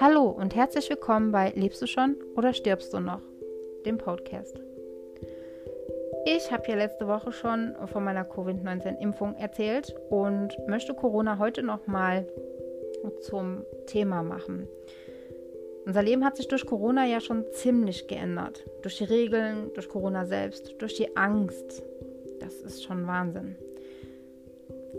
[0.00, 3.22] Hallo und herzlich willkommen bei Lebst du schon oder stirbst du noch?
[3.86, 4.60] dem Podcast.
[6.26, 12.26] Ich habe ja letzte Woche schon von meiner Covid-19-Impfung erzählt und möchte Corona heute nochmal
[13.22, 14.68] zum Thema machen.
[15.86, 18.66] Unser Leben hat sich durch Corona ja schon ziemlich geändert.
[18.82, 21.82] Durch die Regeln, durch Corona selbst, durch die Angst.
[22.40, 23.56] Das ist schon Wahnsinn.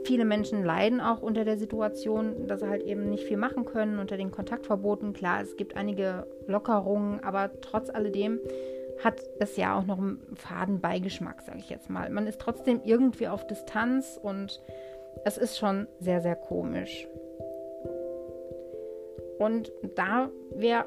[0.10, 4.00] Viele Menschen leiden auch unter der Situation, dass sie halt eben nicht viel machen können,
[4.00, 5.13] unter den Kontaktverboten.
[5.13, 8.40] Klar, es gibt einige Lockerungen, aber trotz alledem
[9.03, 12.09] hat es ja auch noch einen faden Beigeschmack, sage ich jetzt mal.
[12.09, 14.59] Man ist trotzdem irgendwie auf Distanz und
[15.26, 17.08] es ist schon sehr, sehr komisch.
[19.38, 20.86] Und da wir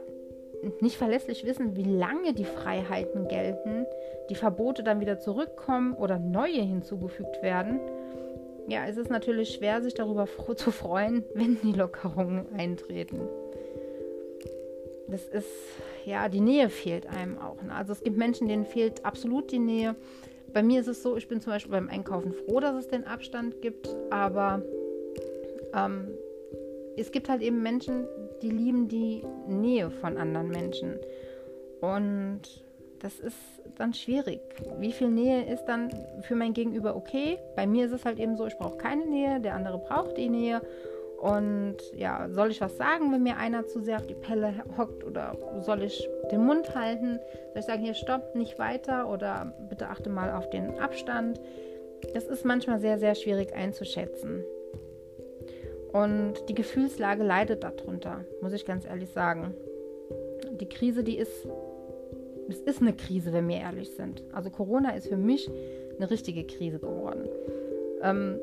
[0.81, 3.87] nicht verlässlich wissen, wie lange die Freiheiten gelten,
[4.31, 7.79] die Verbote dann wieder zurückkommen oder neue hinzugefügt werden,
[8.69, 10.27] ja, es ist natürlich schwer, sich darüber
[10.57, 13.21] zu freuen, wenn die Lockerungen eintreten.
[15.09, 15.51] Das ist,
[16.07, 17.61] ja, die Nähe fehlt einem auch.
[17.63, 17.75] Ne?
[17.75, 19.95] Also es gibt Menschen, denen fehlt absolut die Nähe.
[20.53, 23.05] Bei mir ist es so, ich bin zum Beispiel beim Einkaufen froh, dass es den
[23.05, 24.63] Abstand gibt, aber
[25.75, 26.09] ähm,
[26.97, 28.07] es gibt halt eben Menschen,
[28.43, 30.99] die lieben die Nähe von anderen Menschen.
[31.81, 32.43] Und
[33.03, 33.37] das ist
[33.77, 34.41] dann schwierig.
[34.79, 35.91] Wie viel Nähe ist dann
[36.23, 37.39] für mein Gegenüber okay?
[37.57, 40.29] Bei mir ist es halt eben so, ich brauche keine Nähe, der andere braucht die
[40.29, 40.63] Nähe.
[41.21, 45.05] Und ja, soll ich was sagen, wenn mir einer zu sehr auf die Pelle hockt
[45.05, 47.19] oder soll ich den Mund halten?
[47.53, 51.41] Soll ich sagen, hier stopp, nicht weiter oder bitte achte mal auf den Abstand?
[52.15, 54.45] Das ist manchmal sehr, sehr schwierig einzuschätzen.
[55.93, 59.55] Und die Gefühlslage leidet darunter, muss ich ganz ehrlich sagen.
[60.61, 61.47] Die Krise, die ist,
[62.53, 64.23] es ist eine Krise, wenn wir ehrlich sind.
[64.33, 65.51] Also Corona ist für mich
[65.97, 67.29] eine richtige Krise geworden.
[68.03, 68.39] Ähm,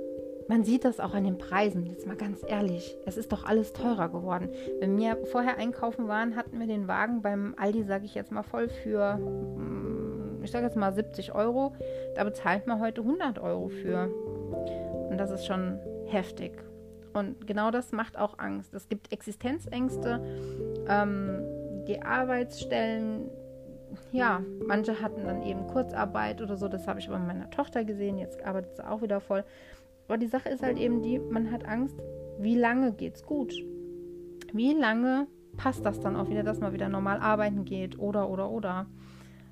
[0.48, 2.98] man sieht das auch an den Preisen, jetzt mal ganz ehrlich.
[3.06, 4.50] Es ist doch alles teurer geworden.
[4.80, 8.42] Wenn wir vorher einkaufen waren, hatten wir den Wagen beim Aldi, sage ich jetzt mal,
[8.42, 11.74] voll für, mm, ich sage jetzt mal 70 Euro.
[12.16, 14.09] Da bezahlt man heute 100 Euro für.
[15.09, 15.78] Und das ist schon
[16.08, 16.53] heftig.
[17.14, 18.74] Und genau das macht auch Angst.
[18.74, 20.19] Es gibt Existenzängste,
[20.88, 21.44] ähm,
[21.88, 23.30] die Arbeitsstellen,
[24.12, 28.18] ja, manche hatten dann eben Kurzarbeit oder so, das habe ich bei meiner Tochter gesehen,
[28.18, 29.44] jetzt arbeitet sie auch wieder voll.
[30.08, 31.96] Aber die Sache ist halt eben die, man hat Angst,
[32.40, 33.53] wie lange geht's gut?
[34.53, 35.28] Wie lange
[35.58, 38.88] passt das dann auch wieder, dass man wieder normal arbeiten geht oder oder oder?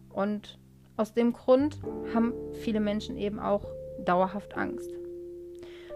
[0.09, 0.57] Und
[0.96, 1.79] aus dem Grund
[2.13, 3.66] haben viele Menschen eben auch
[4.03, 4.91] dauerhaft Angst.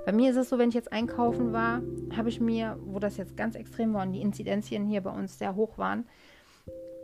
[0.06, 1.82] Bei mir ist es so, wenn ich jetzt einkaufen war,
[2.16, 5.38] habe ich mir, wo das jetzt ganz extrem war und die Inzidenzien hier bei uns
[5.38, 6.06] sehr hoch waren,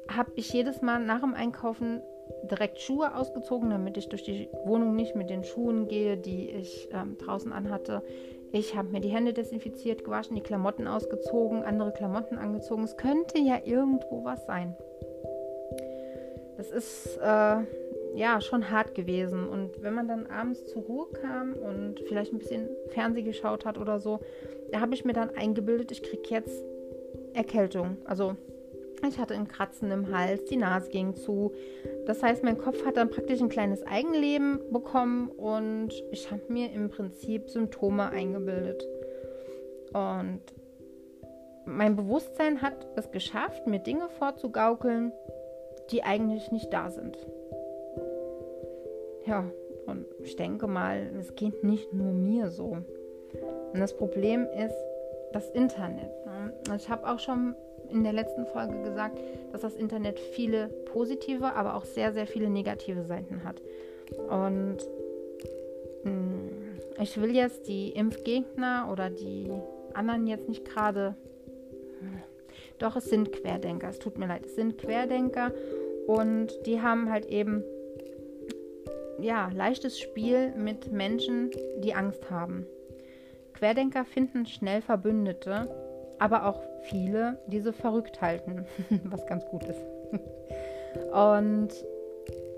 [0.09, 2.01] habe ich jedes Mal nach dem Einkaufen
[2.49, 6.89] direkt Schuhe ausgezogen, damit ich durch die Wohnung nicht mit den Schuhen gehe, die ich
[6.91, 8.03] ähm, draußen anhatte.
[8.51, 12.83] Ich habe mir die Hände desinfiziert, gewaschen, die Klamotten ausgezogen, andere Klamotten angezogen.
[12.83, 14.75] Es könnte ja irgendwo was sein.
[16.55, 17.57] Das ist äh,
[18.15, 19.47] ja schon hart gewesen.
[19.47, 23.77] Und wenn man dann abends zur Ruhe kam und vielleicht ein bisschen Fernseh geschaut hat
[23.77, 24.19] oder so,
[24.71, 26.63] da habe ich mir dann eingebildet, ich kriege jetzt
[27.33, 27.97] Erkältung.
[28.05, 28.35] Also
[29.07, 31.53] ich hatte ein Kratzen im Hals, die Nase ging zu.
[32.05, 36.71] Das heißt, mein Kopf hat dann praktisch ein kleines Eigenleben bekommen und ich habe mir
[36.71, 38.87] im Prinzip Symptome eingebildet.
[39.93, 40.41] Und
[41.65, 45.11] mein Bewusstsein hat es geschafft, mir Dinge vorzugaukeln,
[45.91, 47.17] die eigentlich nicht da sind.
[49.25, 49.45] Ja,
[49.85, 52.77] und ich denke mal, es geht nicht nur mir so.
[53.73, 54.75] Und das Problem ist
[55.33, 56.09] das Internet.
[56.25, 56.53] Ne?
[56.75, 57.55] Ich habe auch schon
[57.91, 59.19] in der letzten Folge gesagt,
[59.51, 63.61] dass das Internet viele positive, aber auch sehr, sehr viele negative Seiten hat.
[64.29, 64.77] Und
[66.03, 69.51] mm, ich will jetzt die Impfgegner oder die
[69.93, 71.15] anderen jetzt nicht gerade.
[72.79, 73.89] Doch, es sind Querdenker.
[73.89, 75.51] Es tut mir leid, es sind Querdenker
[76.05, 77.63] und die haben halt eben
[79.19, 82.65] ja, leichtes Spiel mit Menschen, die Angst haben.
[83.53, 85.67] Querdenker finden schnell Verbündete,
[86.19, 88.65] aber auch viele, die sie verrückt halten,
[89.05, 89.81] was ganz gut ist.
[91.13, 91.69] Und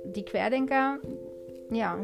[0.05, 0.99] die Querdenker,
[1.71, 1.97] ja,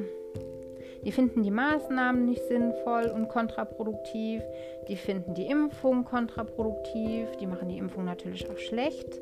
[1.05, 4.41] die finden die Maßnahmen nicht sinnvoll und kontraproduktiv.
[4.87, 7.27] Die finden die Impfung kontraproduktiv.
[7.39, 9.21] Die machen die Impfung natürlich auch schlecht.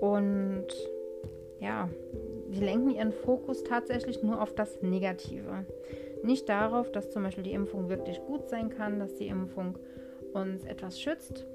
[0.00, 0.68] Und
[1.58, 1.88] ja,
[2.50, 5.64] sie lenken ihren Fokus tatsächlich nur auf das Negative.
[6.22, 9.76] Nicht darauf, dass zum Beispiel die Impfung wirklich gut sein kann, dass die Impfung
[10.32, 11.46] uns etwas schützt.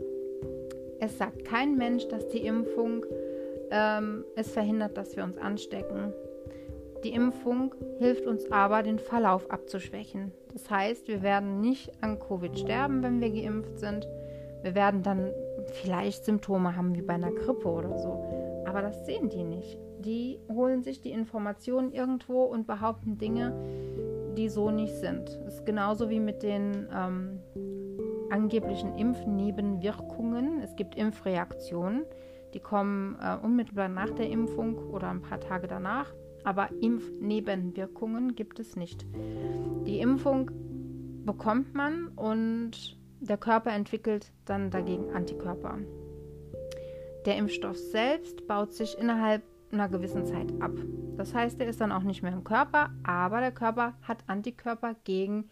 [0.99, 3.05] Es sagt kein Mensch, dass die Impfung
[3.71, 6.13] ähm, es verhindert, dass wir uns anstecken.
[7.03, 10.31] Die Impfung hilft uns aber, den Verlauf abzuschwächen.
[10.53, 14.07] Das heißt, wir werden nicht an Covid sterben, wenn wir geimpft sind.
[14.61, 15.31] Wir werden dann
[15.81, 18.63] vielleicht Symptome haben wie bei einer Grippe oder so.
[18.65, 19.77] Aber das sehen die nicht.
[19.99, 23.53] Die holen sich die Informationen irgendwo und behaupten Dinge,
[24.37, 25.39] die so nicht sind.
[25.43, 27.39] Das ist genauso wie mit den ähm,
[28.33, 30.59] angeblichen Impfnebenwirkungen.
[30.61, 32.03] Es gibt Impfreaktionen,
[32.55, 36.11] die kommen äh, unmittelbar nach der Impfung oder ein paar Tage danach.
[36.43, 39.05] Aber Impfnebenwirkungen gibt es nicht.
[39.85, 40.51] Die Impfung
[41.25, 45.77] bekommt man und der Körper entwickelt dann dagegen Antikörper.
[47.25, 50.73] Der Impfstoff selbst baut sich innerhalb einer gewissen Zeit ab.
[51.17, 54.95] Das heißt, er ist dann auch nicht mehr im Körper, aber der Körper hat Antikörper
[55.03, 55.49] gegen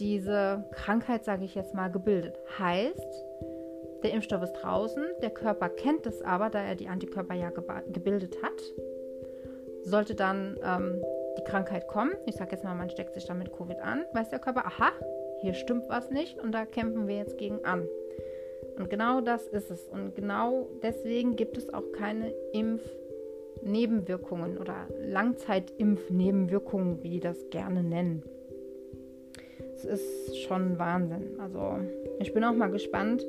[0.00, 2.40] diese Krankheit, sage ich jetzt mal, gebildet.
[2.58, 3.24] Heißt,
[4.02, 7.52] der Impfstoff ist draußen, der Körper kennt es aber, da er die Antikörper ja
[7.92, 8.62] gebildet hat.
[9.82, 11.02] Sollte dann ähm,
[11.38, 14.30] die Krankheit kommen, ich sage jetzt mal, man steckt sich dann mit Covid an, weiß
[14.30, 14.90] der Körper, aha,
[15.40, 17.86] hier stimmt was nicht und da kämpfen wir jetzt gegen an.
[18.76, 19.88] Und genau das ist es.
[19.88, 28.22] Und genau deswegen gibt es auch keine Impfnebenwirkungen oder Langzeitimpfnebenwirkungen, wie die das gerne nennen.
[29.84, 31.38] Es ist schon Wahnsinn.
[31.40, 31.78] Also
[32.18, 33.24] ich bin auch mal gespannt,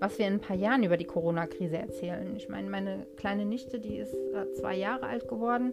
[0.00, 2.34] was wir in ein paar Jahren über die Corona-Krise erzählen.
[2.36, 5.72] Ich meine, meine kleine Nichte, die ist äh, zwei Jahre alt geworden,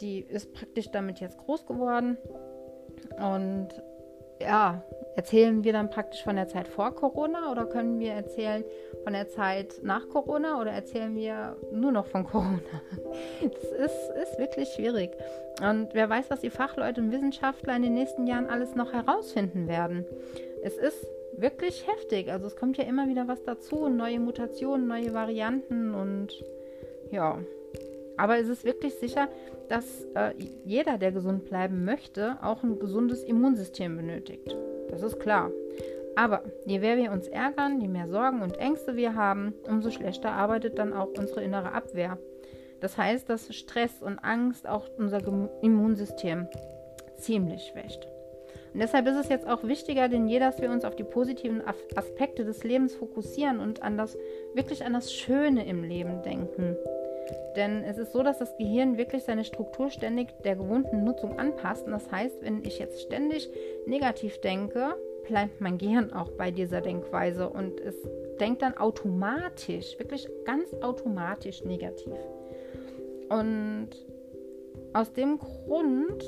[0.00, 2.16] die ist praktisch damit jetzt groß geworden.
[3.18, 3.68] Und
[4.40, 4.82] ja,
[5.16, 8.64] erzählen wir dann praktisch von der Zeit vor Corona oder können wir erzählen
[9.02, 12.60] von der Zeit nach Corona oder erzählen wir nur noch von Corona?
[13.40, 15.10] Das ist, ist wirklich schwierig.
[15.62, 19.68] Und wer weiß, was die Fachleute und Wissenschaftler in den nächsten Jahren alles noch herausfinden
[19.68, 20.04] werden.
[20.62, 21.06] Es ist
[21.36, 22.30] wirklich heftig.
[22.30, 26.44] Also es kommt ja immer wieder was dazu, neue Mutationen, neue Varianten und
[27.10, 27.38] ja.
[28.16, 29.28] Aber es ist wirklich sicher,
[29.68, 30.32] dass äh,
[30.64, 34.56] jeder, der gesund bleiben möchte, auch ein gesundes Immunsystem benötigt.
[34.90, 35.50] Das ist klar.
[36.14, 40.32] Aber je mehr wir uns ärgern, je mehr Sorgen und Ängste wir haben, umso schlechter
[40.32, 42.18] arbeitet dann auch unsere innere Abwehr.
[42.80, 45.20] Das heißt, dass Stress und Angst auch unser
[45.60, 46.46] Immunsystem
[47.18, 48.08] ziemlich schwächt.
[48.72, 51.62] Und deshalb ist es jetzt auch wichtiger denn je, dass wir uns auf die positiven
[51.94, 54.16] Aspekte des Lebens fokussieren und an das
[54.54, 56.76] wirklich an das Schöne im Leben denken.
[57.56, 61.86] Denn es ist so, dass das Gehirn wirklich seine Struktur ständig der gewohnten Nutzung anpasst.
[61.86, 63.48] Und das heißt, wenn ich jetzt ständig
[63.86, 64.94] negativ denke,
[65.26, 67.96] bleibt mein Gehirn auch bei dieser Denkweise und es
[68.38, 72.14] denkt dann automatisch, wirklich ganz automatisch negativ.
[73.28, 73.88] Und
[74.92, 76.22] aus dem Grund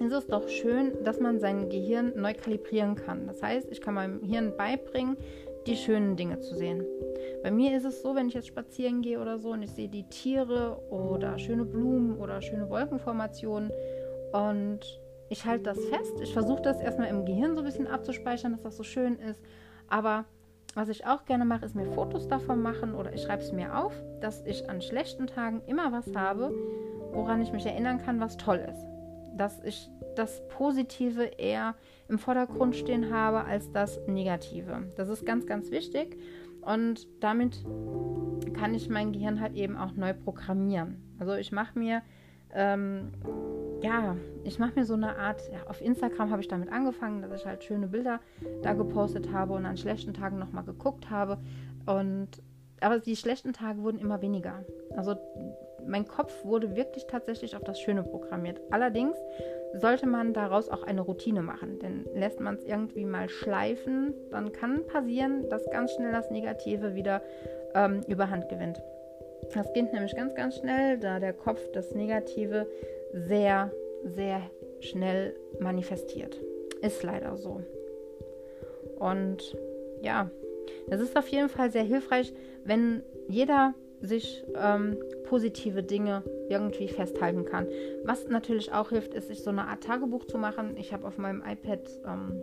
[0.00, 3.26] ist es doch schön, dass man sein Gehirn neu kalibrieren kann.
[3.26, 5.16] Das heißt, ich kann meinem Hirn beibringen,
[5.66, 6.84] die schönen Dinge zu sehen.
[7.42, 9.88] Bei mir ist es so, wenn ich jetzt spazieren gehe oder so und ich sehe
[9.88, 13.72] die Tiere oder schöne Blumen oder schöne Wolkenformationen
[14.32, 14.80] und
[15.30, 16.20] ich halte das fest.
[16.20, 19.40] Ich versuche das erstmal im Gehirn so ein bisschen abzuspeichern, dass das so schön ist.
[19.88, 20.24] Aber
[20.74, 23.76] was ich auch gerne mache, ist mir Fotos davon machen oder ich schreibe es mir
[23.76, 26.52] auf, dass ich an schlechten Tagen immer was habe,
[27.12, 28.86] woran ich mich erinnern kann, was toll ist.
[29.36, 31.74] Dass ich das Positive eher
[32.08, 34.82] im Vordergrund stehen habe als das Negative.
[34.96, 36.18] Das ist ganz, ganz wichtig.
[36.62, 37.64] Und damit
[38.54, 41.02] kann ich mein Gehirn halt eben auch neu programmieren.
[41.18, 42.02] Also ich mache mir,
[42.54, 43.12] ähm,
[43.82, 47.32] ja, ich mache mir so eine Art, ja, auf Instagram habe ich damit angefangen, dass
[47.40, 48.20] ich halt schöne Bilder
[48.62, 51.38] da gepostet habe und an schlechten Tagen nochmal geguckt habe.
[51.86, 52.42] Und
[52.80, 54.64] aber die schlechten Tage wurden immer weniger.
[54.96, 55.16] Also
[55.86, 58.60] mein Kopf wurde wirklich tatsächlich auf das Schöne programmiert.
[58.70, 59.16] Allerdings
[59.74, 61.78] sollte man daraus auch eine Routine machen.
[61.78, 66.94] Denn lässt man es irgendwie mal schleifen, dann kann passieren, dass ganz schnell das Negative
[66.94, 67.22] wieder
[67.74, 68.80] ähm, überhand gewinnt.
[69.54, 72.66] Das geht nämlich ganz, ganz schnell, da der Kopf das Negative
[73.12, 73.70] sehr,
[74.04, 74.42] sehr
[74.80, 76.40] schnell manifestiert.
[76.82, 77.60] Ist leider so.
[78.98, 79.56] Und
[80.02, 80.30] ja,
[80.88, 82.32] das ist auf jeden Fall sehr hilfreich,
[82.64, 87.66] wenn jeder sich ähm, positive Dinge irgendwie festhalten kann.
[88.04, 90.76] Was natürlich auch hilft, ist, sich so eine Art Tagebuch zu machen.
[90.76, 92.42] Ich habe auf meinem iPad, ähm,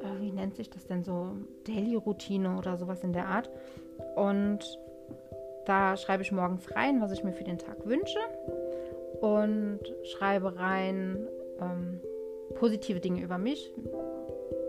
[0.00, 1.28] äh, wie nennt sich das denn so,
[1.66, 3.50] Daily-Routine oder sowas in der Art.
[4.16, 4.78] Und
[5.66, 8.18] da schreibe ich morgens rein, was ich mir für den Tag wünsche.
[9.20, 11.28] Und schreibe rein
[11.60, 12.00] ähm,
[12.54, 13.72] positive Dinge über mich.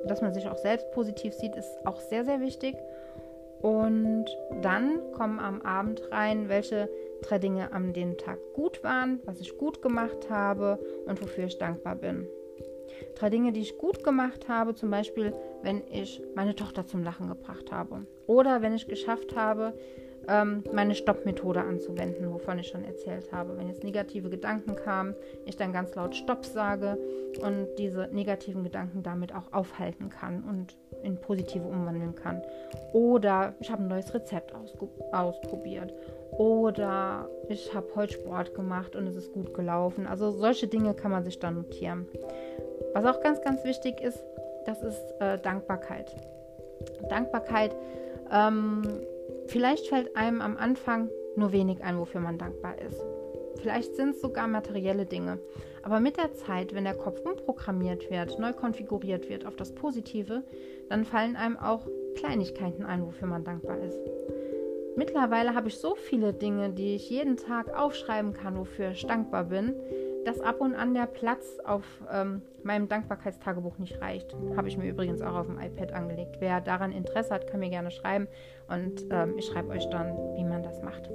[0.06, 2.76] Dass man sich auch selbst positiv sieht, ist auch sehr, sehr wichtig.
[3.62, 4.26] Und
[4.62, 6.90] dann kommen am Abend rein, welche
[7.22, 11.58] drei Dinge an dem Tag gut waren, was ich gut gemacht habe und wofür ich
[11.58, 12.28] dankbar bin.
[13.16, 17.28] Drei Dinge, die ich gut gemacht habe, zum Beispiel, wenn ich meine Tochter zum Lachen
[17.28, 18.06] gebracht habe.
[18.28, 19.74] Oder wenn ich geschafft habe,
[20.28, 23.58] ähm, meine Stopp-Methode anzuwenden, wovon ich schon erzählt habe.
[23.58, 26.98] Wenn jetzt negative Gedanken kamen, ich dann ganz laut Stopp sage
[27.42, 32.42] und diese negativen Gedanken damit auch aufhalten kann und in positive umwandeln kann.
[32.94, 34.54] Oder ich habe ein neues Rezept
[35.12, 35.94] ausprobiert.
[36.32, 40.08] Oder ich habe heute Sport gemacht und es ist gut gelaufen.
[40.08, 42.08] Also solche Dinge kann man sich dann notieren.
[42.94, 44.24] Was auch ganz, ganz wichtig ist,
[44.66, 46.16] das ist äh, Dankbarkeit.
[47.10, 47.76] Dankbarkeit
[48.32, 48.84] ähm,
[49.52, 53.06] Vielleicht fällt einem am Anfang nur wenig ein, wofür man dankbar ist.
[53.58, 55.40] Vielleicht sind es sogar materielle Dinge.
[55.84, 60.44] Aber mit der Zeit, wenn der Kopf umprogrammiert wird, neu konfiguriert wird auf das Positive,
[60.88, 64.00] dann fallen einem auch Kleinigkeiten ein, wofür man dankbar ist.
[64.96, 69.44] Mittlerweile habe ich so viele Dinge, die ich jeden Tag aufschreiben kann, wofür ich dankbar
[69.44, 69.76] bin,
[70.26, 74.36] dass ab und an der Platz auf ähm, meinem Dankbarkeitstagebuch nicht reicht.
[74.56, 76.38] Habe ich mir übrigens auch auf dem iPad angelegt.
[76.40, 78.28] Wer daran Interesse hat, kann mir gerne schreiben
[78.68, 81.10] und ähm, ich schreibe euch dann, wie man das macht.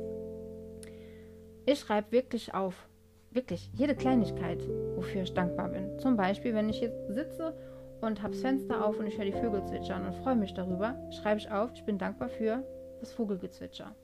[1.66, 2.88] Ich schreibe wirklich auf,
[3.30, 4.60] wirklich jede Kleinigkeit,
[4.94, 5.98] wofür ich dankbar bin.
[5.98, 7.54] Zum Beispiel, wenn ich jetzt sitze
[8.00, 10.96] und habe das Fenster auf und ich höre die Vögel zwitschern und freue mich darüber,
[11.10, 12.62] schreibe ich auf, ich bin dankbar für
[13.00, 13.94] das Vogelgezwitscher.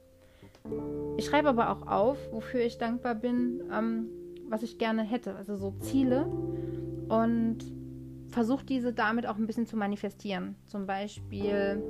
[1.17, 4.09] Ich schreibe aber auch auf, wofür ich dankbar bin, ähm,
[4.53, 6.27] was ich gerne hätte, also so Ziele
[7.09, 7.59] und
[8.29, 10.57] versuche diese damit auch ein bisschen zu manifestieren.
[10.67, 11.83] Zum Beispiel,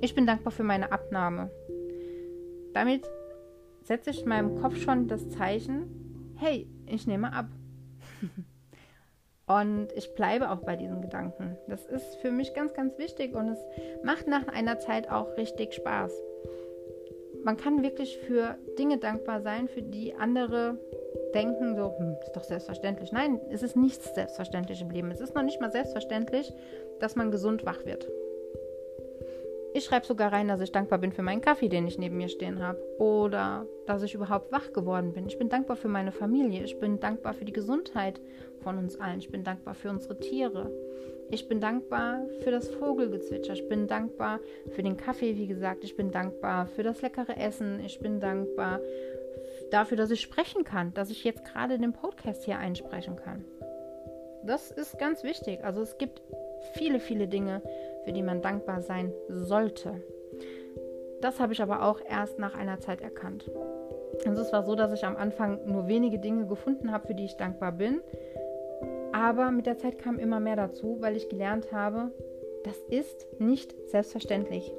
[0.00, 1.50] ich bin dankbar für meine Abnahme.
[2.72, 3.06] Damit
[3.82, 7.48] setze ich meinem Kopf schon das Zeichen, hey, ich nehme ab.
[9.46, 11.58] und ich bleibe auch bei diesen Gedanken.
[11.68, 13.58] Das ist für mich ganz, ganz wichtig und es
[14.02, 16.12] macht nach einer Zeit auch richtig Spaß.
[17.44, 20.78] Man kann wirklich für Dinge dankbar sein, für die andere
[21.34, 23.12] denken, so, hm, ist doch selbstverständlich.
[23.12, 25.10] Nein, es ist nichts selbstverständlich im Leben.
[25.10, 26.52] Es ist noch nicht mal selbstverständlich,
[27.00, 28.08] dass man gesund wach wird.
[29.74, 32.28] Ich schreibe sogar rein, dass ich dankbar bin für meinen Kaffee, den ich neben mir
[32.28, 32.82] stehen habe.
[32.98, 35.26] Oder dass ich überhaupt wach geworden bin.
[35.26, 36.64] Ich bin dankbar für meine Familie.
[36.64, 38.20] Ich bin dankbar für die Gesundheit
[38.62, 39.18] von uns allen.
[39.18, 40.70] Ich bin dankbar für unsere Tiere.
[41.30, 43.52] Ich bin dankbar für das Vogelgezwitscher.
[43.52, 45.84] Ich bin dankbar für den Kaffee, wie gesagt.
[45.84, 47.80] Ich bin dankbar für das leckere Essen.
[47.84, 48.80] Ich bin dankbar
[49.70, 53.44] dafür, dass ich sprechen kann, dass ich jetzt gerade den Podcast hier einsprechen kann.
[54.44, 55.64] Das ist ganz wichtig.
[55.64, 56.22] Also es gibt
[56.74, 57.62] viele, viele Dinge,
[58.04, 60.02] für die man dankbar sein sollte.
[61.20, 63.50] Das habe ich aber auch erst nach einer Zeit erkannt.
[64.24, 67.24] Also es war so, dass ich am Anfang nur wenige Dinge gefunden habe, für die
[67.24, 68.00] ich dankbar bin.
[69.12, 72.12] Aber mit der Zeit kam immer mehr dazu, weil ich gelernt habe,
[72.64, 74.72] das ist nicht selbstverständlich.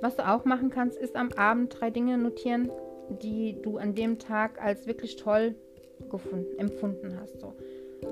[0.00, 2.70] Was du auch machen kannst, ist am Abend drei Dinge notieren,
[3.22, 5.54] die du an dem Tag als wirklich toll
[6.10, 7.40] gefunden, empfunden hast.
[7.40, 7.54] So.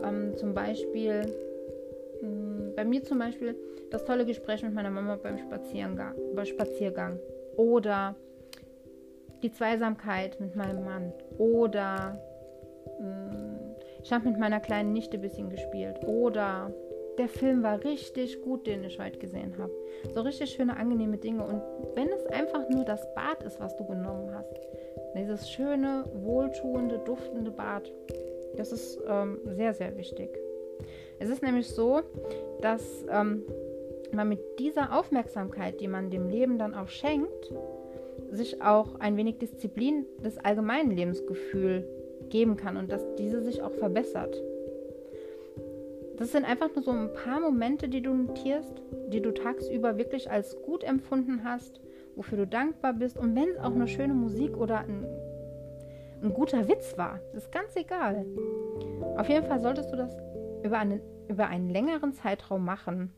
[0.03, 1.23] Ähm, zum Beispiel,
[2.23, 3.57] mh, hm, bei mir zum Beispiel
[3.91, 7.19] das tolle Gespräch mit meiner Mama beim Spaziergang, beim Spaziergang.
[7.57, 8.15] Oder
[9.43, 11.13] die Zweisamkeit mit meinem Mann.
[11.39, 12.19] Oder
[13.01, 13.53] mh, hm,
[14.03, 16.01] ich habe mit meiner kleinen Nichte ein bisschen gespielt.
[16.07, 16.73] Oder
[17.19, 19.73] der Film war richtig gut, den ich heute gesehen habe.
[20.15, 21.45] So richtig schöne, angenehme Dinge.
[21.45, 21.63] Und
[21.95, 24.61] wenn es einfach nur das Bad ist, was du genommen hast,
[25.17, 27.93] dieses schöne, wohltuende, duftende Bad,
[28.57, 30.31] das ist ähm, sehr, sehr wichtig.
[31.19, 32.01] Es ist nämlich so,
[32.61, 33.45] dass ähm,
[34.13, 37.53] man mit dieser Aufmerksamkeit, die man dem Leben dann auch schenkt,
[38.31, 41.85] sich auch ein wenig Disziplin des allgemeinen Lebensgefühls
[42.29, 44.41] geben kann und dass diese sich auch verbessert.
[46.19, 50.31] Das sind einfach nur so ein paar Momente, die du notierst, die du tagsüber wirklich
[50.31, 51.81] als gut empfunden hast,
[52.17, 53.17] wofür du dankbar bist.
[53.17, 55.07] Und wenn es auch eine schöne Musik oder ein,
[56.23, 58.27] ein guter Witz war, ist ganz egal.
[59.17, 60.17] Auf jeden Fall solltest du das
[60.63, 63.13] über einen, über einen längeren Zeitraum machen.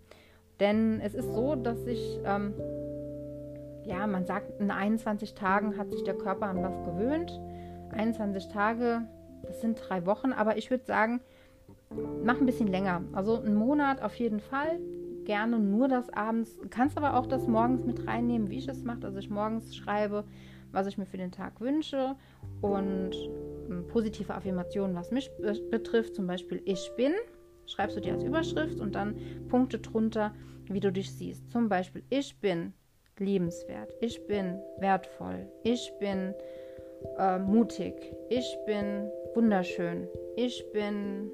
[0.61, 2.55] Denn es ist so, dass sich, ähm,
[3.85, 7.41] ja, man sagt, in 21 Tagen hat sich der Körper an was gewöhnt.
[7.91, 9.03] 21 Tage,
[9.43, 11.21] das sind drei Wochen, aber ich würde sagen,
[12.25, 13.03] mach ein bisschen länger.
[13.13, 14.79] Also einen Monat auf jeden Fall.
[15.25, 16.59] Gerne nur das abends.
[16.71, 19.05] Kannst aber auch das morgens mit reinnehmen, wie ich es mache.
[19.05, 20.25] Also ich morgens schreibe,
[20.73, 22.17] was ich mir für den Tag wünsche
[22.61, 23.13] und
[23.71, 25.31] ähm, positive Affirmationen, was mich
[25.71, 26.15] betrifft.
[26.15, 27.13] Zum Beispiel ich bin.
[27.67, 29.17] Schreibst du dir als Überschrift und dann
[29.49, 30.35] Punkte drunter,
[30.67, 31.51] wie du dich siehst.
[31.51, 32.75] Zum Beispiel ich bin
[33.19, 33.95] liebenswert.
[34.01, 35.47] Ich bin wertvoll.
[35.63, 36.35] Ich bin
[37.19, 37.95] äh, mutig.
[38.29, 40.09] Ich bin wunderschön.
[40.37, 41.31] Ich bin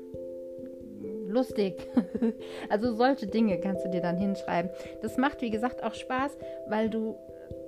[1.31, 1.89] lustig.
[2.69, 4.71] also solche Dinge kannst du dir dann hinschreiben.
[5.03, 6.37] Das macht, wie gesagt, auch Spaß,
[6.69, 7.17] weil du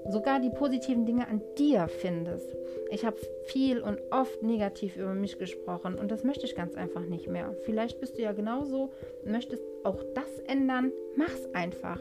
[0.08, 2.56] sogar die positiven Dinge an dir findest.
[2.90, 7.06] Ich habe viel und oft negativ über mich gesprochen und das möchte ich ganz einfach
[7.06, 7.54] nicht mehr.
[7.64, 8.92] Vielleicht bist du ja genauso
[9.24, 10.92] und möchtest auch das ändern.
[11.16, 12.00] Mach's einfach.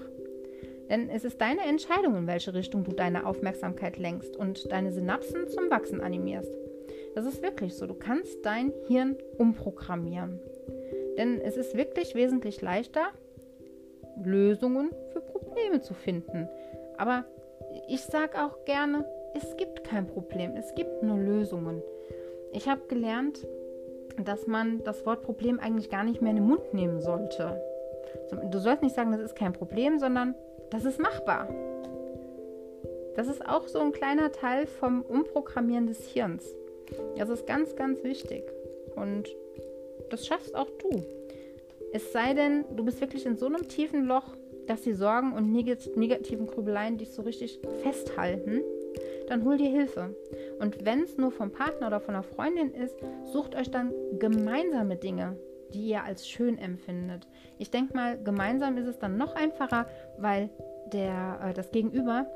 [0.89, 5.47] Denn es ist deine Entscheidung, in welche Richtung du deine Aufmerksamkeit lenkst und deine Synapsen
[5.47, 6.53] zum Wachsen animierst.
[7.15, 7.87] Das ist wirklich so.
[7.87, 10.39] Du kannst dein Hirn umprogrammieren.
[11.17, 13.07] Denn es ist wirklich wesentlich leichter,
[14.23, 16.47] Lösungen für Probleme zu finden.
[16.97, 17.25] Aber
[17.87, 21.81] ich sage auch gerne, es gibt kein Problem, es gibt nur Lösungen.
[22.53, 23.47] Ich habe gelernt,
[24.17, 27.61] dass man das Wort Problem eigentlich gar nicht mehr in den Mund nehmen sollte.
[28.51, 30.35] Du sollst nicht sagen, das ist kein Problem, sondern
[30.69, 31.47] das ist machbar.
[33.15, 36.55] Das ist auch so ein kleiner Teil vom Umprogrammieren des Hirns.
[37.17, 38.43] Das ist ganz, ganz wichtig.
[38.95, 39.35] Und
[40.09, 41.03] das schaffst auch du.
[41.93, 44.35] Es sei denn, du bist wirklich in so einem tiefen Loch,
[44.67, 48.61] dass die Sorgen und negativen Grübeleien dich so richtig festhalten,
[49.27, 50.15] dann hol dir Hilfe.
[50.59, 52.95] Und wenn es nur vom Partner oder von einer Freundin ist,
[53.31, 55.37] sucht euch dann gemeinsame Dinge,
[55.73, 57.27] die ihr als schön empfindet.
[57.57, 60.49] Ich denke mal, gemeinsam ist es dann noch einfacher, weil
[60.91, 62.27] der, äh, das Gegenüber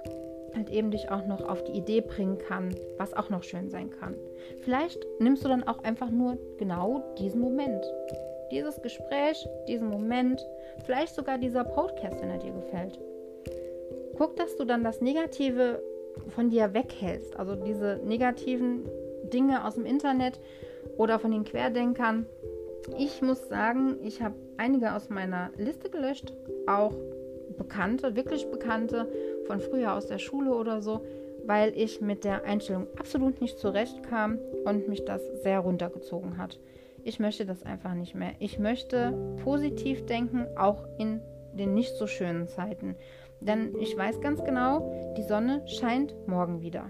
[0.56, 3.90] halt eben dich auch noch auf die Idee bringen kann, was auch noch schön sein
[3.90, 4.16] kann.
[4.62, 7.84] Vielleicht nimmst du dann auch einfach nur genau diesen Moment.
[8.52, 10.46] Dieses Gespräch, diesen Moment,
[10.86, 13.00] vielleicht sogar dieser Podcast, wenn er dir gefällt.
[14.18, 15.82] Guck, dass du dann das Negative
[16.30, 17.38] von dir weghältst.
[17.38, 18.88] Also diese negativen
[19.34, 20.40] Dinge aus dem Internet
[20.98, 22.26] oder von den Querdenkern.
[22.98, 26.34] Ich muss sagen, ich habe einige aus meiner Liste gelöscht,
[26.68, 26.94] auch
[27.58, 29.08] Bekannte, wirklich Bekannte
[29.46, 31.02] von früher aus der Schule oder so,
[31.46, 36.60] weil ich mit der Einstellung absolut nicht zurechtkam und mich das sehr runtergezogen hat.
[37.04, 38.32] Ich möchte das einfach nicht mehr.
[38.40, 41.22] Ich möchte positiv denken, auch in
[41.54, 42.96] den nicht so schönen Zeiten.
[43.42, 46.90] Denn ich weiß ganz genau, die Sonne scheint morgen wieder.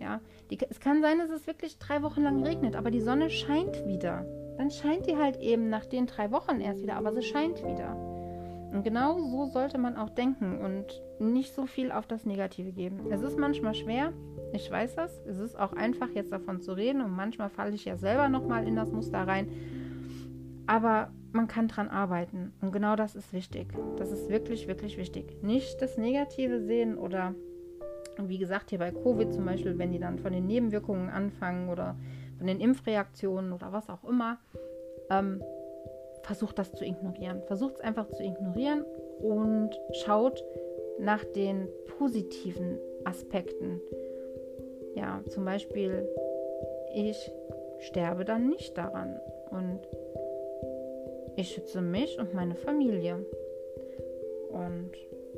[0.00, 3.30] Ja, die, es kann sein, dass es wirklich drei Wochen lang regnet, aber die Sonne
[3.30, 4.24] scheint wieder.
[4.56, 7.96] Dann scheint die halt eben nach den drei Wochen erst wieder, aber sie scheint wieder.
[8.72, 10.84] Und genau so sollte man auch denken und
[11.20, 13.06] nicht so viel auf das Negative geben.
[13.10, 14.12] Es ist manchmal schwer,
[14.52, 15.20] ich weiß das.
[15.26, 18.66] Es ist auch einfach, jetzt davon zu reden und manchmal falle ich ja selber nochmal
[18.66, 19.48] in das Muster rein.
[20.66, 23.68] Aber man kann dran arbeiten und genau das ist wichtig.
[23.96, 25.42] Das ist wirklich, wirklich wichtig.
[25.42, 27.34] Nicht das Negative sehen oder
[28.18, 31.96] wie gesagt, hier bei Covid zum Beispiel, wenn die dann von den Nebenwirkungen anfangen oder
[32.36, 34.38] von den Impfreaktionen oder was auch immer.
[35.10, 35.42] Ähm,
[36.28, 37.42] versucht das zu ignorieren.
[37.46, 38.84] Versucht es einfach zu ignorieren
[39.20, 40.44] und schaut
[40.98, 43.80] nach den positiven Aspekten.
[44.94, 46.06] Ja, zum Beispiel,
[46.94, 47.32] ich
[47.78, 49.18] sterbe dann nicht daran
[49.50, 49.80] und
[51.36, 53.24] ich schütze mich und meine Familie.
[54.50, 54.90] Und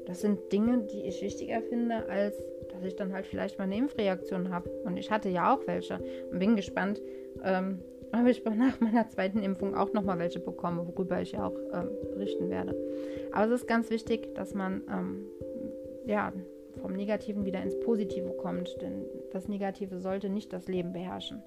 [0.07, 3.77] das sind Dinge, die ich wichtiger finde, als dass ich dann halt vielleicht mal eine
[3.77, 4.71] Impfreaktion habe.
[4.85, 6.01] Und ich hatte ja auch welche
[6.33, 7.01] und bin gespannt,
[7.45, 7.81] ähm,
[8.13, 11.89] ob ich nach meiner zweiten Impfung auch nochmal welche bekomme, worüber ich ja auch ähm,
[12.13, 12.75] berichten werde.
[13.33, 15.27] Aber es ist ganz wichtig, dass man ähm,
[16.07, 16.33] ja,
[16.81, 21.43] vom Negativen wieder ins Positive kommt, denn das Negative sollte nicht das Leben beherrschen.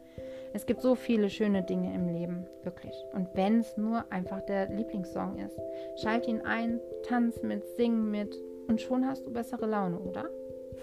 [0.54, 2.96] Es gibt so viele schöne Dinge im Leben, wirklich.
[3.14, 5.60] Und wenn es nur einfach der Lieblingssong ist,
[6.02, 10.30] schalt ihn ein, tanz mit, sing mit und schon hast du bessere Laune, oder?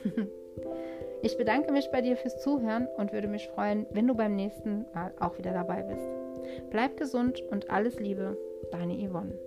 [1.22, 4.86] Ich bedanke mich bei dir fürs Zuhören und würde mich freuen, wenn du beim nächsten
[4.94, 6.08] Mal auch wieder dabei bist.
[6.70, 8.38] Bleib gesund und alles Liebe,
[8.70, 9.38] deine Yvonne.